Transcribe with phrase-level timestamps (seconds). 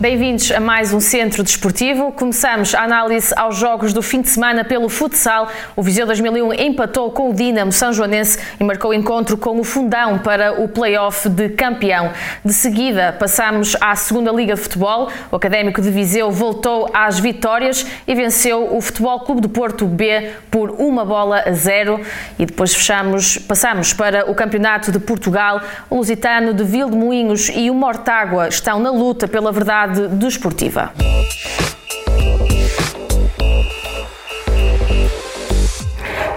[0.00, 2.10] Bem-vindos a mais um Centro Desportivo.
[2.10, 5.48] Começamos a análise aos jogos do fim de semana pelo futsal.
[5.76, 10.18] O Viseu 2001 empatou com o Dinamo São Joanense e marcou encontro com o Fundão
[10.18, 12.10] para o play-off de campeão.
[12.44, 15.10] De seguida, passamos à segunda Liga de Futebol.
[15.30, 20.32] O Académico de Viseu voltou às vitórias e venceu o Futebol Clube do Porto B
[20.50, 22.00] por uma bola a zero.
[22.36, 25.60] E depois fechamos, passamos para o Campeonato de Portugal.
[25.88, 30.92] O Lusitano de Vildemoinhos e o Mortágua estão na luta pela verdade atualidade desportiva.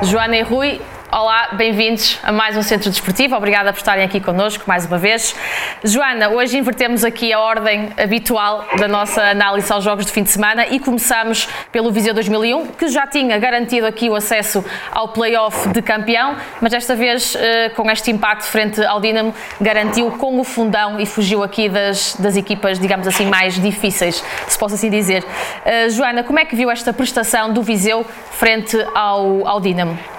[0.03, 3.33] Joana e Rui, Olá, bem-vindos a mais um Centro Desportivo.
[3.33, 5.33] Obrigada por estarem aqui connosco mais uma vez.
[5.81, 10.29] Joana, hoje invertemos aqui a ordem habitual da nossa análise aos jogos de fim de
[10.29, 15.69] semana e começamos pelo Viseu 2001, que já tinha garantido aqui o acesso ao play-off
[15.69, 20.43] de campeão, mas desta vez, eh, com este impacto frente ao Dinamo, garantiu com o
[20.43, 25.23] fundão e fugiu aqui das, das equipas, digamos assim, mais difíceis, se posso assim dizer.
[25.63, 30.16] Eh, Joana, como é que viu esta prestação do Viseu frente ao, ao Dinamo?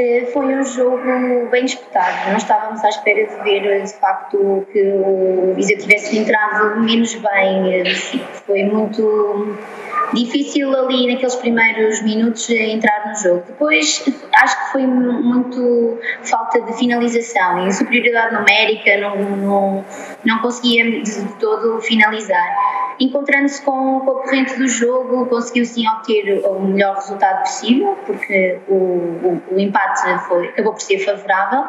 [0.00, 2.30] Eh, foi um jogo bem disputado.
[2.30, 7.80] Não estávamos à espera de ver, de facto, que o Viseu tivesse entrado menos bem.
[7.80, 7.94] Eh,
[8.46, 9.56] foi muito
[10.14, 13.42] difícil ali naqueles primeiros minutos entrar no jogo.
[13.46, 14.04] Depois
[14.36, 19.84] acho que foi muito falta de finalização e superioridade numérica, não, não,
[20.24, 22.77] não conseguia de todo finalizar.
[23.00, 28.58] Encontrando-se com, com a corrente do jogo, conseguiu sim obter o melhor resultado possível, porque
[28.68, 31.64] o, o, o empate foi, acabou por ser favorável.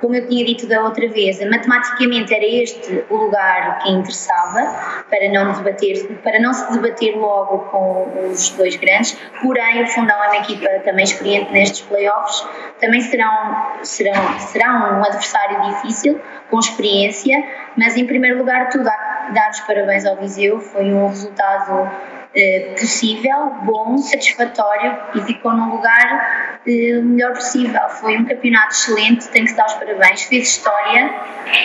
[0.00, 5.28] Como eu tinha dito da outra vez, matematicamente era este o lugar que interessava para
[5.30, 10.28] não, debater, para não se debater logo com os dois grandes, porém o Fundão é
[10.28, 12.46] uma equipa também experiente nestes playoffs,
[12.80, 16.20] também serão, serão, serão um adversário difícil,
[16.50, 17.36] com experiência,
[17.76, 21.90] mas em primeiro lugar tudo a dar os parabéns ao Viseu, foi um resultado
[22.32, 27.80] eh, possível, bom, satisfatório e ficou num lugar eh, melhor possível.
[27.88, 31.12] Foi um campeonato excelente, tenho que dar os parabéns, fez história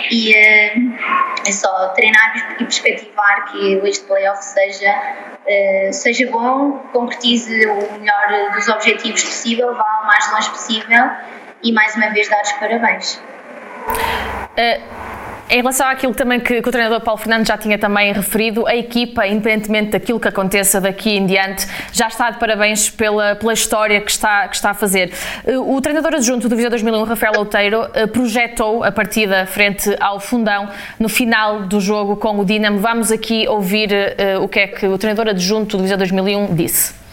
[0.10, 0.74] e eh,
[1.48, 4.92] é só treinar e perspectivar que este playoff seja,
[5.92, 11.12] seja bom, concretize o melhor dos objetivos possível, vá o mais longe possível
[11.62, 13.22] e mais uma vez dar os parabéns.
[14.58, 15.05] Uh
[15.50, 18.76] em relação àquilo também que, que, o treinador Paulo Fernandes já tinha também referido, a
[18.76, 24.02] equipa, independentemente daquilo que aconteça daqui em diante, já está de parabéns pela, pela história
[24.02, 25.12] que está, que está a fazer.
[25.46, 30.20] Eh, o treinador adjunto do Viseu 2001, Rafael Outeiro, eh, projetou a partida frente ao
[30.20, 30.70] Fundão
[31.00, 32.80] no final do jogo com o Dinamo.
[32.80, 37.05] Vamos aqui ouvir uh, o que é que o treinador adjunto do Viseu 2001 disse.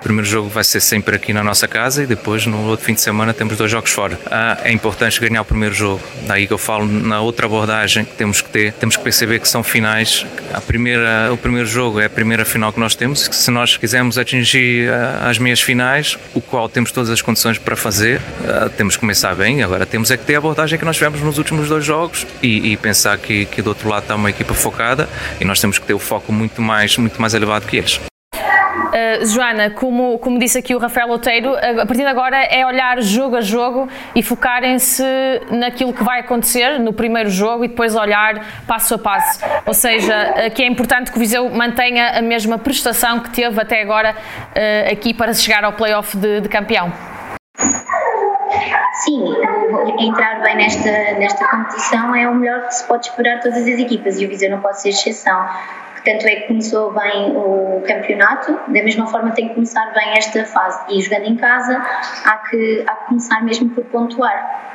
[0.00, 2.94] O primeiro jogo vai ser sempre aqui na nossa casa e depois no outro fim
[2.94, 4.18] de semana temos dois jogos fora.
[4.30, 6.00] Ah, é importante ganhar o primeiro jogo.
[6.26, 9.48] Daí que eu falo na outra abordagem que temos que ter, temos que perceber que
[9.48, 10.24] são finais.
[10.54, 13.28] A primeira, o primeiro jogo é a primeira final que nós temos.
[13.30, 17.76] Se nós quisermos atingir ah, as meias finais, o qual temos todas as condições para
[17.76, 19.62] fazer, ah, temos que começar bem.
[19.62, 22.72] Agora temos é que ter a abordagem que nós tivemos nos últimos dois jogos e,
[22.72, 25.06] e pensar que, que do outro lado está uma equipa focada
[25.38, 28.00] e nós temos que ter o foco muito mais, muito mais elevado que eles.
[28.90, 33.00] Uh, Joana, como, como disse aqui o Rafael Oteiro, a partir de agora é olhar
[33.00, 35.04] jogo a jogo e focarem-se
[35.50, 39.40] naquilo que vai acontecer no primeiro jogo e depois olhar passo a passo.
[39.64, 43.60] Ou seja, uh, que é importante que o Viseu mantenha a mesma prestação que teve
[43.60, 46.92] até agora uh, aqui para chegar ao playoff de, de campeão.
[49.04, 49.24] Sim,
[49.98, 54.20] entrar bem nesta, nesta competição é o melhor que se pode esperar todas as equipas
[54.20, 55.48] e o Viseu não pode ser exceção
[56.04, 60.44] tanto é que começou bem o campeonato, da mesma forma tem que começar bem esta
[60.44, 60.80] fase.
[60.88, 61.80] E jogando em casa,
[62.24, 64.70] há que, há que começar mesmo por pontuar.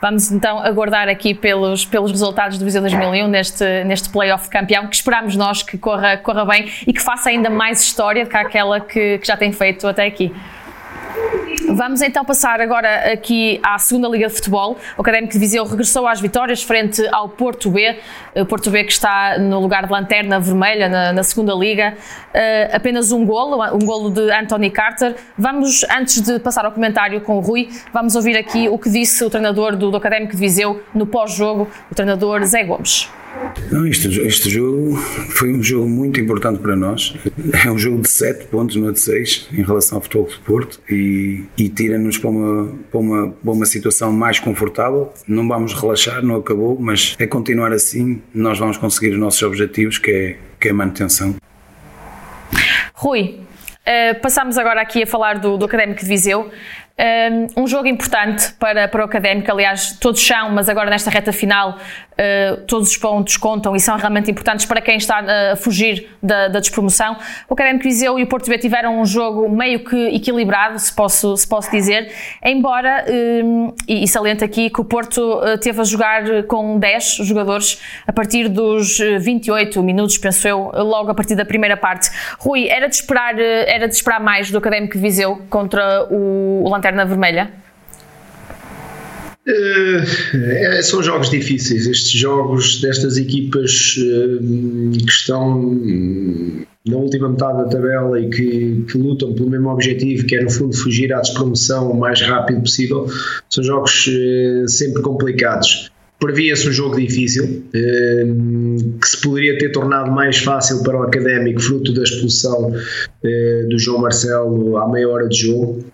[0.00, 4.86] Vamos então aguardar aqui pelos, pelos resultados do Viseu 2001 neste, neste playoff de campeão,
[4.86, 8.36] que esperamos nós que corra, corra bem e que faça ainda mais história do que
[8.36, 10.34] aquela que, que já tem feito até aqui.
[11.74, 14.78] Vamos então passar agora aqui à segunda Liga de Futebol.
[14.96, 17.98] O Académico de Viseu regressou às vitórias frente ao Porto B.
[18.36, 21.96] O Porto B que está no lugar de lanterna vermelha na, na segunda Liga.
[22.32, 25.16] Uh, apenas um golo, um golo de Anthony Carter.
[25.36, 29.24] Vamos, antes de passar ao comentário com o Rui, vamos ouvir aqui o que disse
[29.24, 33.10] o treinador do, do Académico de Viseu no pós-jogo, o treinador Zé Gomes.
[33.70, 37.14] Não, este, este jogo foi um jogo muito importante para nós.
[37.64, 40.38] É um jogo de 7 pontos, não é de 6, em relação ao futebol de
[40.38, 45.12] Porto e, e tira-nos para uma, para, uma, para uma situação mais confortável.
[45.26, 49.98] Não vamos relaxar, não acabou, mas é continuar assim, nós vamos conseguir os nossos objetivos,
[49.98, 51.34] que é, que é a manutenção.
[52.94, 53.40] Rui,
[53.80, 56.50] uh, passamos agora aqui a falar do, do Académico de Viseu.
[57.56, 61.76] Um jogo importante para, para o académico, aliás, todos são, mas agora nesta reta final,
[62.14, 66.48] uh, todos os pontos contam e são realmente importantes para quem está a fugir da,
[66.48, 67.16] da despromoção.
[67.48, 71.36] O Académico Viseu e o Porto B tiveram um jogo meio que equilibrado, se posso,
[71.36, 72.12] se posso dizer,
[72.42, 77.80] embora, um, e, e saliento aqui que o Porto teve a jogar com 10 jogadores
[78.06, 82.10] a partir dos 28 minutos, penso eu, logo a partir da primeira parte.
[82.38, 87.04] Rui, era de esperar, era de esperar mais do Académico Viseu contra o, o Lanterna
[87.04, 87.63] Vermelha?
[89.46, 94.40] Uh, são jogos difíceis, estes jogos destas equipas uh,
[94.90, 95.70] que estão
[96.86, 100.50] na última metade da tabela e que, que, lutam pelo mesmo objetivo, que é no
[100.50, 103.06] fundo fugir à despromoção o mais rápido possível,
[103.50, 105.92] são jogos uh, sempre complicados.
[106.18, 111.92] Previa-se um jogo difícil, que se poderia ter tornado mais fácil para o académico, fruto
[111.92, 112.72] da expulsão
[113.68, 115.84] do João Marcelo à meia hora de jogo.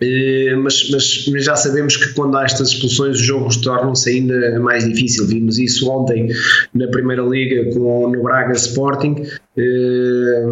[0.00, 4.58] Eh, mas, mas, mas, já sabemos que quando há estas expulsões os jogos tornam-se ainda
[4.58, 5.26] mais difícil.
[5.26, 6.28] Vimos isso ontem
[6.74, 9.16] na Primeira Liga com no Braga Sporting,
[9.56, 10.42] eh,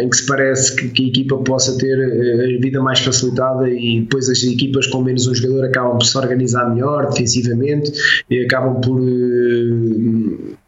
[0.00, 4.00] em que se parece que, a equipa possa ter eh, a vida mais facilitada e
[4.00, 7.92] depois as equipas com menos um jogador acabam por se organizar melhor defensivamente
[8.30, 9.00] e acabam por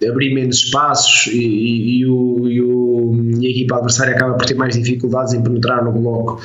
[0.08, 4.54] abrir menos espaços e, e, e, o, e, o, a equipa adversária acaba por ter
[4.54, 6.40] mais dificuldades em penetrar no bloco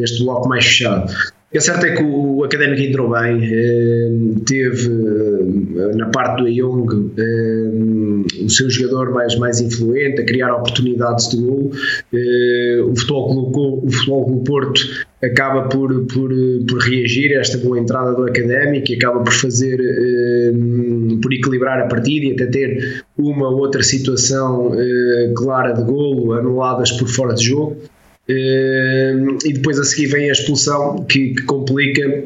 [0.00, 1.12] neste bloco mais fechado.
[1.52, 4.08] O é certo é que o Académico entrou bem, eh,
[4.46, 10.54] teve eh, na parte do Young eh, o seu jogador mais, mais influente a criar
[10.54, 11.72] oportunidades de gol.
[12.88, 14.80] O Futebol Clube, o Futebol Clube Porto
[15.20, 16.30] acaba por, por,
[16.68, 19.76] por reagir a esta boa entrada do Académico e acaba por fazer,
[21.20, 24.70] por equilibrar a partida e até ter uma ou outra situação
[25.36, 27.76] clara de golo anuladas por fora de jogo.
[28.30, 32.24] Ehm, e depois a seguir vem a expulsão que, que complica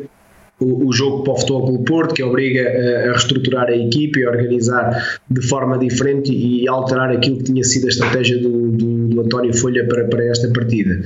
[0.61, 4.21] o, o, jogo para o Futebol Clube Porto, que obriga a, a, reestruturar a equipe
[4.21, 8.71] e a organizar de forma diferente e alterar aquilo que tinha sido a estratégia do,
[8.71, 11.01] do, do António Folha para, para esta partida.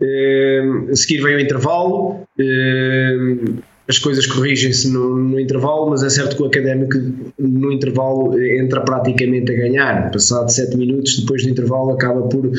[0.00, 2.22] Uh, a seguir vem o intervalo.
[2.38, 6.98] Uh, as coisas corrigem-se no, no, intervalo, mas é certo que o académico
[7.38, 10.10] no intervalo entra praticamente a ganhar.
[10.10, 12.50] Passado 7 minutos, depois do intervalo, acaba por,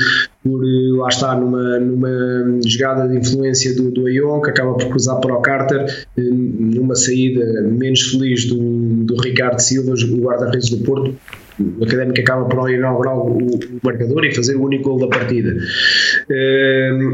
[0.43, 0.61] por
[0.97, 5.35] lá estar numa, numa jogada de influência do, do Ayon, que acaba por cruzar para
[5.35, 5.85] o Carter,
[6.17, 8.57] eh, numa saída menos feliz do,
[9.03, 11.15] do Ricardo Silva, o guarda-redes do Porto,
[11.59, 15.55] o Académico acaba por inaugurar o, o marcador e fazer o único gol da partida.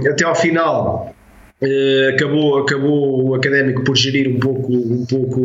[0.10, 1.15] Até ao final,
[2.14, 5.42] acabou, acabou o académico por gerir um pouco, um pouco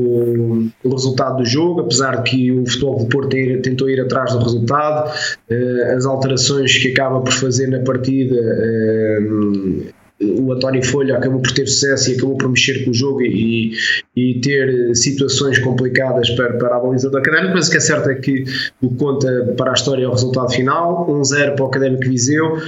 [0.84, 3.30] o resultado do jogo, apesar de que o futebol do Porto
[3.62, 5.10] tentou ir atrás do resultado.
[5.50, 8.36] Uh, as alterações que acaba por fazer na partida.
[8.36, 13.22] Uh, o António Folha acabou por ter sucesso e acabou por mexer com o jogo
[13.22, 13.72] e,
[14.14, 18.10] e ter situações complicadas para, para a baliza do Académico, mas o que é certo
[18.10, 18.44] é que
[18.82, 22.58] o conta para a história é o resultado final, 1-0 para o Académico Viseu,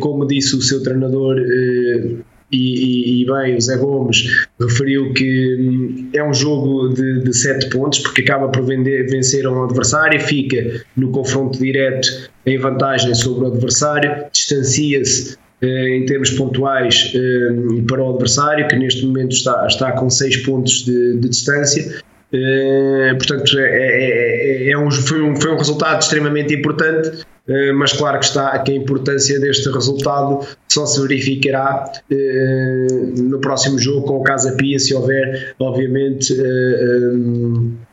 [0.00, 1.36] como disse o seu treinador
[2.50, 7.36] e, e, e, bem, o Zé Gomes referiu que hum, é um jogo de, de
[7.36, 12.08] sete pontos, porque acaba por vender, vencer um adversário, fica no confronto direto
[12.46, 18.76] em vantagem sobre o adversário, distancia-se eh, em termos pontuais eh, para o adversário, que
[18.76, 22.02] neste momento está, está com seis pontos de, de distância.
[22.32, 27.26] Eh, portanto, é, é, é, é um, foi, um, foi um resultado extremamente importante
[27.74, 32.86] mas claro que está que a importância deste resultado só se verificará eh,
[33.16, 37.88] no próximo jogo com o Casa Pia, se houver, obviamente, eh,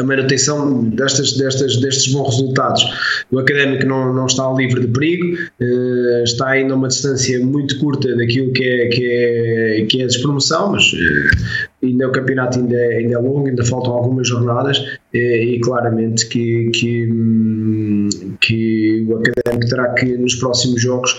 [0.00, 2.84] a manutenção destas, destas, destes bons resultados.
[3.32, 5.36] O académico não, não está livre de perigo,
[6.22, 10.70] está ainda uma distância muito curta daquilo que é, que é, que é a despromoção,
[10.70, 10.92] mas
[11.82, 16.26] ainda o campeonato ainda é, ainda é longo, ainda faltam algumas jornadas uh, e claramente
[16.26, 17.08] que, que,
[18.40, 21.16] que o académico terá que nos próximos jogos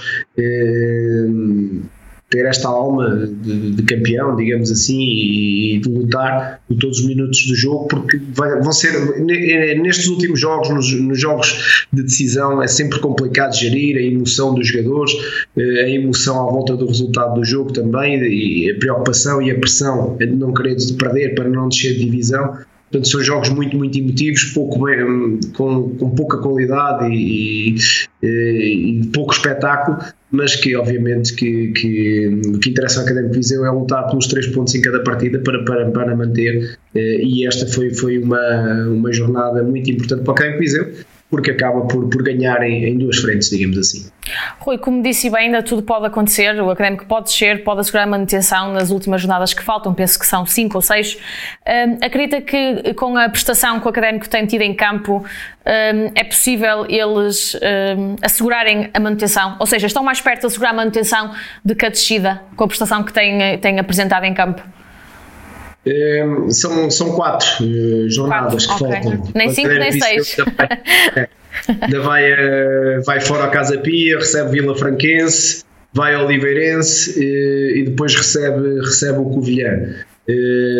[2.29, 7.47] ter esta alma de, de, campeão, digamos assim, e, de lutar por todos os minutos
[7.47, 12.67] do jogo, porque vai, vão ser nestes últimos jogos, nos, nos, jogos de decisão, é
[12.67, 15.11] sempre complicado gerir a emoção dos jogadores,
[15.57, 19.55] eh, a emoção à volta do resultado do jogo também, e a preocupação e a
[19.59, 22.57] pressão de não querer perder para não descer de divisão.
[22.91, 27.75] Portanto, são jogos muito, muito emotivos, pouco bem, com, com pouca qualidade e,
[28.23, 29.99] e, e pouco espetáculo,
[30.31, 34.47] mas que obviamente que, que o que interessa ao Académico Viseu é lutar pelos três
[34.47, 39.13] pontos em cada partida para, para, para manter eh, e esta foi, foi uma, uma
[39.13, 40.91] jornada muito importante para o Académico Viseu
[41.29, 44.07] porque acaba por, por ganhar em, em, duas frentes, digamos assim.
[44.59, 48.09] Rui, como disse bem, ainda tudo pode acontecer, o Académico pode descer, pode assegurar a
[48.09, 51.17] manutenção nas últimas jornadas que faltam, penso que são cinco ou seis.
[51.67, 55.23] Um, acredita que com a prestação que o Académico tem tido em campo,
[55.65, 57.55] um, é possível eles
[57.97, 59.55] um, assegurarem a manutenção?
[59.59, 61.31] Ou seja, estão mais perto de assegurar a manutenção
[61.63, 64.61] do que a descida com a prestação que têm, têm apresentado em campo?
[65.85, 69.03] Ehm, são, são quatro uh, jornadas quatro, que okay.
[69.03, 69.31] faltam.
[69.33, 70.37] Nem cinco, nem seis.
[71.81, 75.63] Ainda vai, uh, vai fora a Casa Pia, recebe Vila Franquense,
[75.93, 79.95] vai ao Oliveirense uh, e depois recebe, recebe o Covilhã.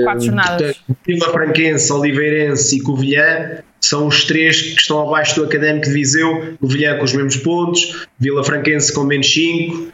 [0.04, 0.78] Quatro jornadas.
[0.78, 5.94] Portanto, Vila Franquense, Oliveirense e Covilhã são os três que estão abaixo do Académico de
[5.94, 9.92] Viseu, Covilhã com os mesmos pontos, Vila Franquense com menos 5,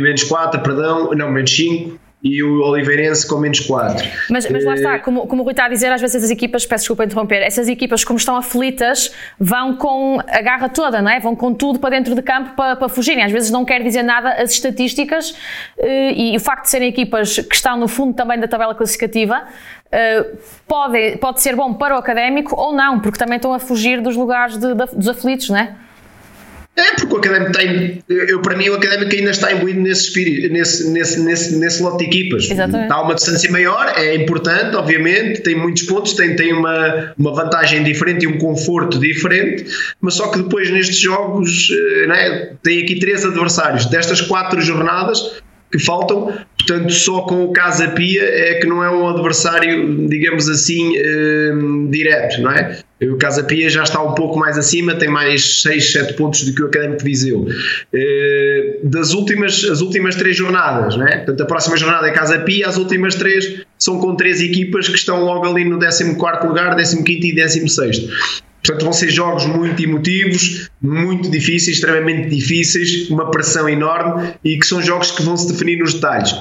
[0.00, 4.06] menos 4, perdão, não, menos 5, e o Oliveirense com menos 4.
[4.28, 6.66] Mas, mas lá está, como, como o Rui está a dizer, às vezes as equipas,
[6.66, 11.18] peço desculpa interromper, essas equipas, como estão aflitas, vão com a garra toda, não é?
[11.18, 13.24] Vão com tudo para dentro de campo para, para fugirem.
[13.24, 15.34] Às vezes não quer dizer nada as estatísticas
[15.78, 18.74] eh, e, e o facto de serem equipas que estão no fundo também da tabela
[18.74, 19.44] classificativa
[19.90, 20.26] eh,
[20.68, 24.14] pode, pode ser bom para o académico ou não, porque também estão a fugir dos
[24.14, 25.74] lugares de, de, dos aflitos, não é?
[26.76, 28.02] É, porque o académico tem.
[28.08, 31.98] Eu, para mim, o académico ainda está imbuído nesse espírito, nesse, nesse, nesse, nesse lote
[31.98, 32.50] de equipas.
[32.50, 32.84] Exatamente.
[32.84, 37.82] Está uma distância maior, é importante, obviamente, tem muitos pontos, tem, tem uma, uma vantagem
[37.82, 39.66] diferente e um conforto diferente,
[40.00, 41.68] mas só que depois nestes jogos
[42.08, 43.86] né, tem aqui três adversários.
[43.86, 48.90] Destas quatro jornadas, que faltam, portanto, só com o Casa Pia é que não é
[48.90, 51.52] um adversário, digamos assim, eh,
[51.88, 52.80] direto, não é?
[53.02, 56.54] O Casa Pia já está um pouco mais acima, tem mais 6, 7 pontos do
[56.54, 57.46] que o Académico Viseu.
[57.94, 61.16] Eh, das últimas, as últimas três jornadas, não é?
[61.16, 64.96] Portanto, a próxima jornada é Casa Pia, as últimas três são com três equipas que
[64.96, 66.04] estão logo ali no 14
[66.46, 73.30] lugar, 15 e 16 Portanto, vão ser jogos muito emotivos, muito difíceis, extremamente difíceis, uma
[73.30, 76.34] pressão enorme e que são jogos que vão se definir nos detalhes.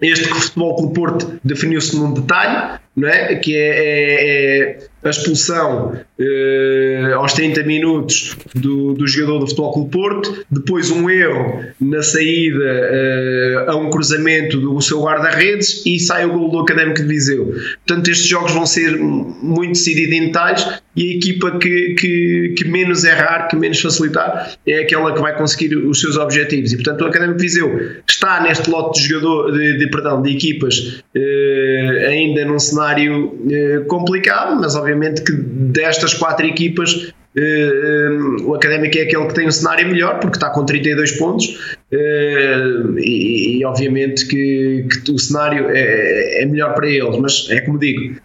[0.00, 3.34] Este que o Futebol Porto definiu-se num detalhe, não é?
[3.36, 9.72] que é, é, é a expulsão eh, aos 30 minutos do, do jogador do Futebol
[9.72, 15.98] Clube Porto, depois um erro na saída eh, a um cruzamento do seu guarda-redes e
[15.98, 17.54] sai o gol do Académico de Viseu.
[17.86, 22.68] Portanto, estes jogos vão ser muito decididos em detalhes e a equipa que, que, que,
[22.68, 26.72] menos errar, que menos facilitar, é aquela que vai conseguir os seus objetivos.
[26.72, 31.02] E, portanto, o Académico Viseu está neste lote de, jogador, de, de, perdão, de equipas
[31.14, 38.54] eh, ainda num cenário eh, complicado, mas obviamente que destas quatro equipas Uh, uh, o
[38.54, 43.58] Académico é aquele que tem um cenário melhor porque está com 32 pontos uh, e,
[43.58, 48.18] e, obviamente que, que, o cenário é, é, melhor para eles, mas é como digo,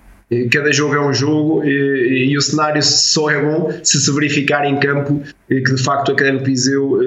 [0.51, 4.65] cada jogo é um jogo e, e, o cenário só é bom se se verificar
[4.65, 7.00] em campo que de facto o Académico Viseu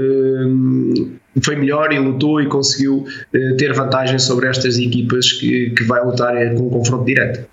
[1.43, 3.07] foi melhor e lutou e conseguiu
[3.57, 7.49] ter vantagem sobre estas equipas que, que vai lutar com um confronto direto.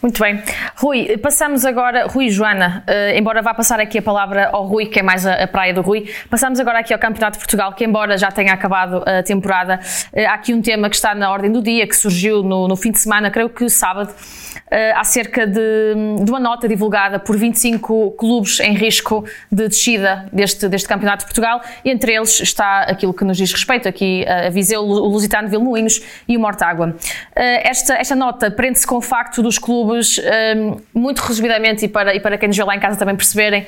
[0.00, 0.40] Muito bem.
[0.76, 4.86] Rui, passamos agora, Rui e Joana, uh, embora vá passar aqui a palavra ao Rui,
[4.86, 7.72] que é mais a, a, praia do Rui, passamos agora aqui ao Campeonato de Portugal,
[7.72, 9.80] que embora já tenha acabado a temporada,
[10.12, 12.76] uh, há aqui um tema que está na ordem do dia, que surgiu no, no
[12.76, 18.12] fim de semana, creio que sábado, uh, acerca de, de, uma nota divulgada por 25
[18.12, 21.60] clubes em risco de descida deste, deste Campeonato de Portugal.
[21.84, 26.36] Entre eles está aquilo que nos diz respeito, aqui a Viseu, o Lusitano Vilmoinhos e
[26.36, 26.90] o Mortágua.
[26.90, 31.88] Uh, esta, esta nota prende-se com o facto dos clubes, um, ehm, muito resumidamente, e
[31.88, 33.66] para, e para quem nos vê lá em casa também perceberem, um,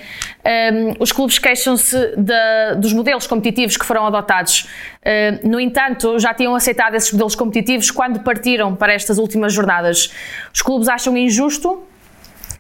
[0.49, 1.97] ehm, os clubes queixam-se
[2.79, 4.69] dos modelos competitivos que foram adotados.
[5.00, 10.12] Uh, no entanto, já tinham aceitado esses modelos competitivos quando partiram para estas últimas jornadas.
[10.53, 11.83] Os clubes acham injusto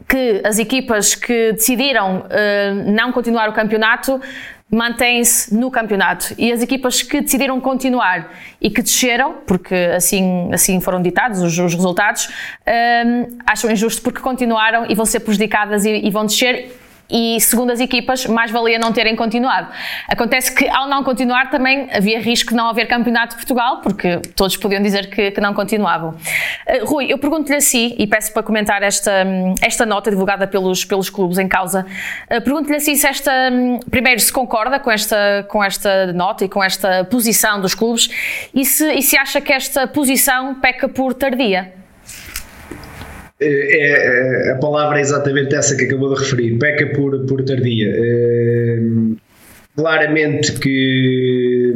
[0.08, 4.20] que as equipas que decidiram uh, não continuar o campeonato
[4.70, 6.34] mantêm-se no campeonato.
[6.38, 11.58] E as equipas que decidiram continuar e que desceram, porque assim, assim foram ditados os,
[11.58, 12.28] os resultados,
[13.06, 16.70] um, acham injusto porque continuaram e vão ser prejudicadas e, e vão descer
[17.10, 19.68] e, segundo as equipas, mais valia não terem continuado.
[20.08, 24.18] Acontece que, ao não continuar, também havia risco de não haver campeonato de Portugal, porque
[24.36, 26.10] todos podiam dizer que, que não continuavam.
[26.10, 29.24] Uh, Rui, eu pergunto-lhe a si, e peço para comentar esta,
[29.60, 31.86] esta nota divulgada pelos, pelos clubes em causa,
[32.30, 33.32] uh, pergunto-lhe a si se esta,
[33.90, 38.08] primeiro, se concorda com esta, com esta nota e com esta posição dos clubes
[38.54, 41.79] e se, e se acha que esta posição peca por tardia.
[43.40, 47.90] É, é, a palavra é exatamente essa que acabou de referir, peca por, por tardia.
[47.90, 48.78] É,
[49.74, 51.72] claramente que,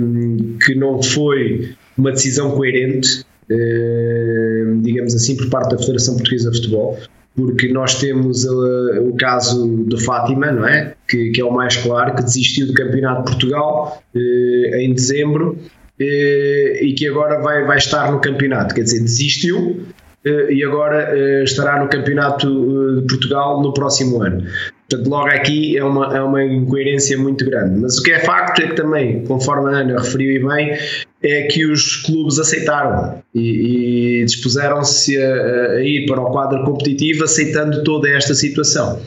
[0.64, 6.58] que não foi uma decisão coerente, é, digamos assim, por parte da Federação Portuguesa de
[6.58, 6.98] Futebol,
[7.34, 10.94] porque nós temos o caso do Fátima, não é?
[11.08, 15.58] Que, que, é o mais claro, que desistiu do Campeonato de Portugal em dezembro
[15.98, 18.72] e que agora vai, vai estar no campeonato.
[18.72, 19.84] Quer dizer, desistiu
[20.24, 24.44] e agora estará no Campeonato de Portugal no próximo ano.
[24.88, 27.80] Portanto, logo aqui é uma, é uma incoerência muito grande.
[27.80, 30.78] Mas o que é facto é que também, conforme a Ana referiu e bem,
[31.22, 37.24] é que os clubes aceitaram e, e dispuseram-se a, a, ir para o quadro competitivo
[37.24, 39.00] aceitando toda esta situação.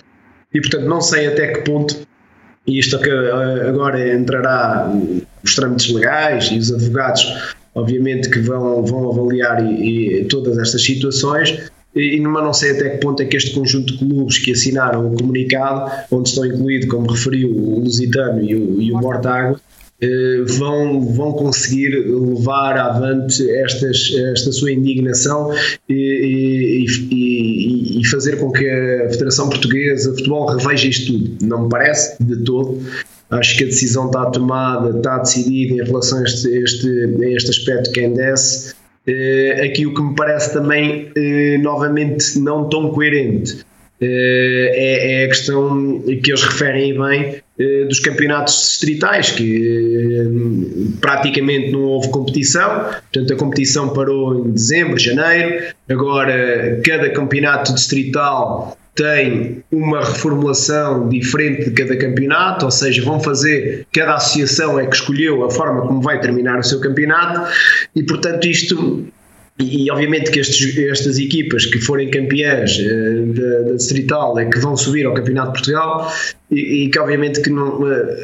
[0.53, 1.95] E portanto não sei até que ponto,
[2.65, 2.99] e isto
[3.67, 4.91] agora entrará
[5.43, 10.83] os trâmites legais e os advogados, obviamente que vão, vão avaliar e, e todas estas
[10.83, 14.51] situações, e mas não sei até que ponto é que este conjunto de clubes que
[14.51, 19.59] assinaram o comunicado, onde estão incluídos, como referiu, o Lusitano e o, e o Mortágua,
[19.99, 25.51] eh, vão, vão conseguir levar avante estas, esta sua indignação
[25.89, 31.45] e, e, e, fazer com que a Federação Portuguesa de Futebol reveja isto tudo.
[31.47, 32.79] Não me parece de todo.
[33.29, 36.89] Acho que a decisão está tomada, está decidida em relação a este, este,
[37.21, 38.73] a este aspecto que endece.
[39.05, 43.65] Eh, aqui o que me parece também, eh, novamente, não tão coerente
[43.99, 47.41] é, é a questão que eles referem bem
[47.87, 50.21] dos campeonatos distritais, que
[51.01, 58.77] praticamente não houve competição, portanto a competição parou em dezembro, janeiro, agora cada campeonato distrital
[58.97, 64.95] tem uma reformulação diferente de cada campeonato, ou seja, vão fazer, cada associação é que
[64.95, 67.49] escolheu a forma como vai terminar o seu campeonato,
[67.95, 69.05] e portanto isto
[69.59, 74.45] e, e, obviamente que estes, estas equipas que forem campeãs uh, da, da Distrital é
[74.45, 76.13] que vão subir ao Campeonato de Portugal
[76.51, 78.15] e, e que obviamente que não, uh,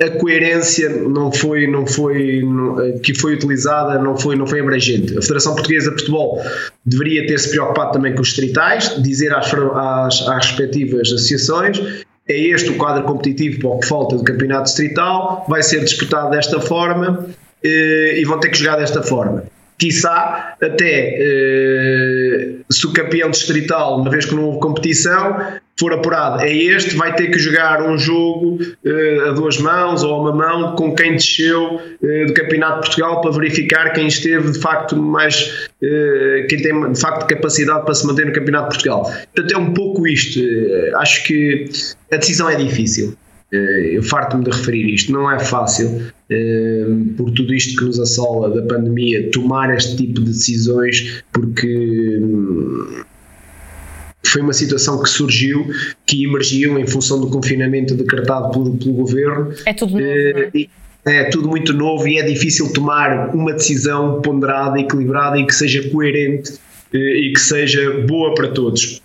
[0.00, 4.60] a coerência não foi, não foi não, uh, que foi utilizada não foi, não foi
[4.60, 5.16] abrangente.
[5.16, 6.42] A Federação Portuguesa de Futebol
[6.84, 12.36] deveria ter se preocupado também com os distritais, dizer às, às, às respectivas associações é
[12.36, 16.60] este o quadro competitivo para o que falta do campeonato distrital, vai ser disputado desta
[16.60, 17.26] forma
[17.62, 19.44] e vão ter que jogar desta forma
[19.78, 25.36] quiçá até eh, se o campeão distrital, uma vez que não houve competição,
[25.78, 30.14] for apurado é este, vai ter que jogar um jogo eh, a duas mãos ou
[30.14, 34.52] a uma mão com quem desceu eh, do Campeonato de Portugal para verificar quem esteve
[34.52, 38.74] de facto mais, eh, quem tem de facto capacidade para se manter no Campeonato de
[38.76, 39.02] Portugal.
[39.34, 40.40] Portanto, é um pouco isto.
[40.40, 41.68] Eh, acho que
[42.10, 43.14] a decisão é difícil.
[43.52, 48.00] Eh, eu farto-me de referir isto, não é fácil, eh, por tudo isto que nos
[48.00, 53.02] assola da pandemia, tomar este tipo de decisões, porque hum,
[54.24, 55.68] foi uma situação que surgiu,
[56.04, 59.52] que emergiu em função do confinamento decretado pelo, pelo governo.
[59.64, 60.04] É tudo novo.
[60.04, 60.68] É?
[61.06, 65.88] é tudo muito novo e é difícil tomar uma decisão ponderada, equilibrada e que seja
[65.90, 66.54] coerente
[66.92, 69.00] e que seja boa para todos.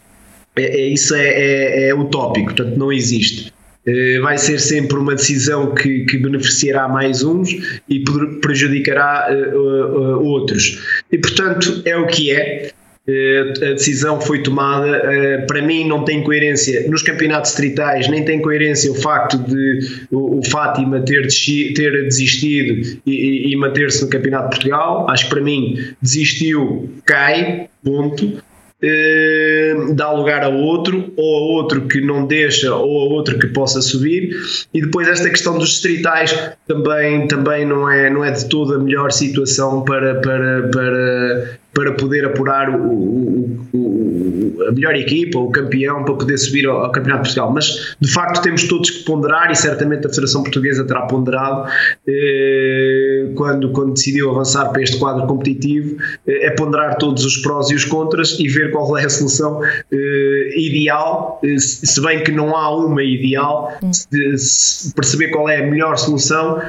[0.56, 3.51] É, é isso é, é, é utópico, portanto não existe.
[3.86, 7.50] Eh, vai ser sempre uma decisão que, que beneficiará mais uns
[7.90, 8.04] e
[8.42, 11.04] prejudicará uh, uh, outros.
[11.12, 12.72] E, portanto, é o que é.
[13.08, 15.02] A decisão foi tomada.
[15.48, 20.40] Para mim, não tem coerência nos campeonatos distritais, nem tem coerência o facto de o
[20.50, 21.28] Fátima ter,
[21.76, 25.10] ter desistido e, e manter-se no Campeonato de Portugal.
[25.10, 28.42] Acho que para mim, desistiu, cai, ponto.
[28.84, 33.48] Eh, dá lugar a outro, ou a outro que não deixa, ou a outro que
[33.48, 34.36] possa subir.
[34.74, 36.36] E depois esta questão dos distritais
[36.68, 41.94] também, também não, é, não é de toda a melhor situação para, para, para, para
[41.94, 46.92] poder apurar o, o, o, a melhor equipa, o campeão, para poder subir ao, ao,
[46.92, 47.52] Campeonato de Portugal.
[47.54, 51.70] Mas de facto temos todos que ponderar e certamente a Federação Portuguesa terá ponderado
[52.08, 57.70] eh, quando, quando decidiu avançar para este quadro competitivo, eh, é ponderar todos os prós
[57.70, 62.32] e os contras e ver qual é a solução eh, ideal, eh, se bem que
[62.32, 66.62] não há uma ideal, se, se perceber qual é a melhor solução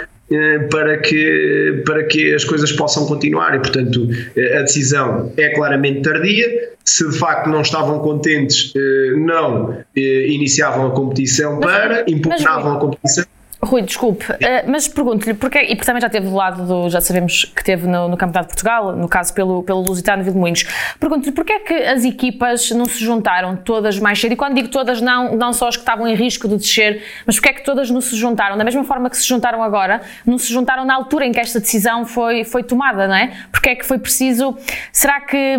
[0.71, 6.03] para que, para que as coisas possam continuar e, portanto, eh, a decisão é claramente
[6.03, 6.73] tardia.
[6.85, 13.25] Se de facto não estavam contentes, eh, não iniciavam a competição para, impugnavam a competição
[13.65, 17.01] Rui, desculpe, uh, mas pergunto-lhe, porque, e porque também já teve do lado do, já
[17.01, 20.65] sabemos que teve no, no Campeonato de Portugal, no caso pelo, pelo Lusitano Vilmoinhos,
[20.99, 24.67] pergunto-lhe porquê é que as equipas não se juntaram todas mais cedo, e quando digo
[24.67, 27.65] todas, não, não só as que estavam em risco de descer, mas porquê é que
[27.65, 30.97] todas não se juntaram, da mesma forma que se juntaram agora, não se juntaram na
[30.97, 33.33] altura em que esta decisão foi, foi tomada, não é?
[33.53, 34.57] Porque é que foi preciso,
[34.93, 35.57] será que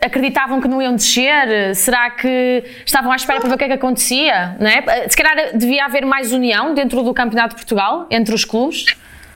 [0.00, 1.74] acreditavam que não iam descer?
[1.74, 4.56] Será que estavam à espera para ver o que é que acontecia?
[4.60, 5.08] Não é?
[5.08, 8.86] Se calhar devia haver mais união dentro do Campeonato de Portugal, entre os clubes?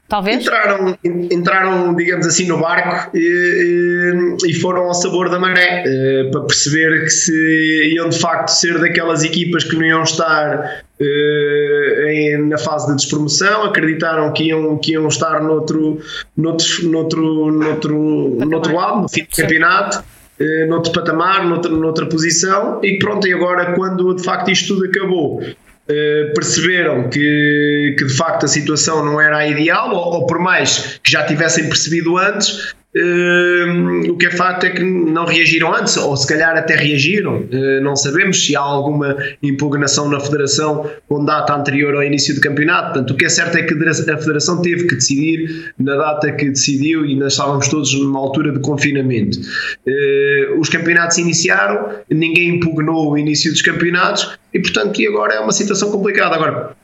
[0.08, 0.42] Talvez?
[0.42, 6.42] Entraram, entraram, digamos assim, no barco e, e foram ao sabor da maré eh, para
[6.42, 12.58] perceber que se iam de facto ser daquelas equipas que não iam estar eh, na
[12.58, 15.98] fase de despromoção, acreditaram que iam, que iam estar noutro,
[16.36, 20.04] noutro, noutro, noutro, noutro lado, no fim do campeonato
[20.38, 24.86] eh, noutro patamar, noutra, noutra posição, e pronto, e agora quando de facto isto tudo
[24.86, 25.42] acabou
[25.88, 30.38] eh, perceberam que, que de facto a situação não era a ideal, ou, ou por
[30.38, 35.74] mais que já tivessem percebido antes, Uh, o que é facto é que não reagiram
[35.74, 37.38] antes, ou se calhar até reagiram.
[37.38, 42.40] Uh, não sabemos se há alguma impugnação na Federação com data anterior ao início do
[42.42, 42.92] campeonato.
[42.92, 46.50] Portanto, o que é certo é que a Federação teve que decidir na data que
[46.50, 49.38] decidiu e nós estávamos todos numa altura de confinamento.
[49.38, 55.40] Uh, os campeonatos iniciaram, ninguém impugnou o início dos campeonatos e, portanto, e agora é
[55.40, 56.34] uma situação complicada.
[56.34, 56.76] Agora,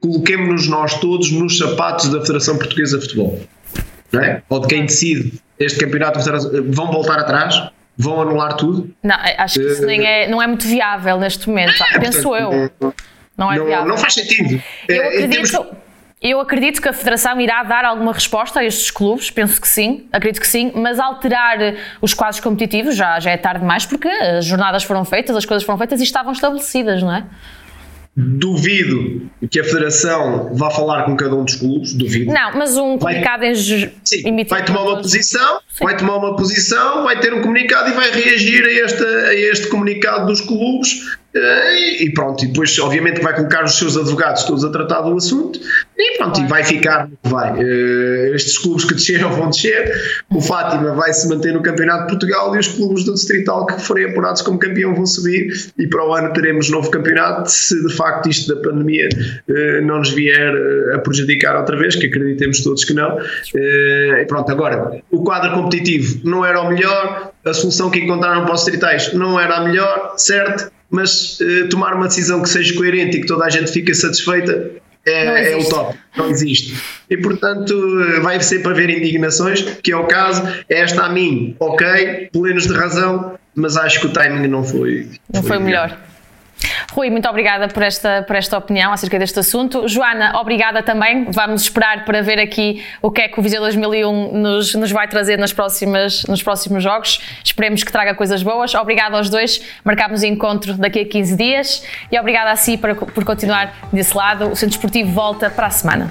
[0.00, 3.40] coloquemos-nos nós todos nos sapatos da Federação Portuguesa de Futebol
[4.12, 4.42] não é?
[4.48, 6.20] Ou de quem decide este campeonato,
[6.70, 7.70] vão voltar atrás?
[7.98, 8.90] Vão anular tudo?
[9.02, 12.72] Não, acho que isso nem é, não é muito viável neste momento, é, penso portanto,
[12.80, 12.92] eu.
[13.36, 13.88] Não, é não, viável.
[13.88, 14.62] Não faz sentido.
[14.86, 15.66] Eu é, acredito,
[16.20, 20.08] eu acredito que a Federação irá dar alguma resposta a estes clubes, penso que sim,
[20.12, 21.58] acredito que sim, mas alterar
[22.00, 25.64] os quadros competitivos já, já é tarde demais porque as jornadas foram feitas, as coisas
[25.64, 27.24] foram feitas e estavam estabelecidas, não é?
[28.16, 32.32] Duvido que a Federação vá falar com cada um dos clubes, duvido.
[32.32, 35.84] Não, mas um comunicado vai, sim, vai tomar uma posição, sim.
[35.84, 39.66] vai tomar uma posição, vai ter um comunicado e vai reagir a este, a este
[39.68, 44.70] comunicado dos clubes e pronto, e depois obviamente vai colocar os seus advogados todos a
[44.70, 45.60] tratar do assunto
[45.96, 47.60] e pronto, e vai ficar vai.
[47.60, 49.92] Eh, estes clubes que desceram vão descer,
[50.30, 53.80] o Fátima vai se manter no Campeonato de Portugal e os clubes do Distrital que
[53.80, 57.94] forem apurados como campeão vão subir e para o ano teremos novo campeonato se de
[57.94, 59.08] facto isto da pandemia
[59.48, 60.54] eh, não nos vier
[60.94, 63.18] a prejudicar outra vez, que acreditemos todos que não.
[63.54, 68.54] E pronto, agora, o quadro competitivo não era o melhor, a solução que encontraram para
[68.54, 70.75] os distritais não era a melhor, certo?
[70.96, 74.70] Mas uh, tomar uma decisão que seja coerente e que toda a gente fique satisfeita
[75.06, 76.76] é, é o top, não existe.
[77.08, 80.42] E portanto eh, vai sempre haver indignações, que é o caso.
[80.68, 85.08] Esta a mim, ok, plenos de razão, mas acho que o timing não foi.
[85.32, 85.96] Não foi, foi o melhor.
[86.92, 89.86] Rui, muito obrigada por esta, por esta opinião acerca deste assunto.
[89.86, 91.26] Joana, obrigada também.
[91.30, 95.06] Vamos esperar para ver aqui o que é que o Viseu 2001 nos, nos vai
[95.06, 97.20] trazer nas próximas, nos próximos jogos.
[97.44, 98.74] Esperemos que traga coisas boas.
[98.74, 99.60] Obrigada aos dois.
[99.84, 101.84] Marcámos o encontro daqui a 15 dias.
[102.10, 104.50] E obrigada a si por, por continuar desse lado.
[104.50, 106.10] O Centro Esportivo volta para a semana.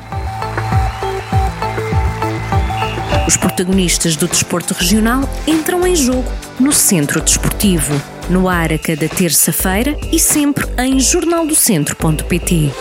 [3.28, 9.08] Os protagonistas do desporto regional entram em jogo no Centro Desportivo, no ar a cada
[9.08, 12.72] terça-feira e sempre em jornaldocentro.pt.